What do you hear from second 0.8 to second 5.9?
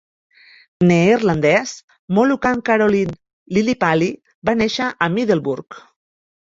Neerlandès-Moluccan Carolijn Lilipaly va néixer a Middelburg.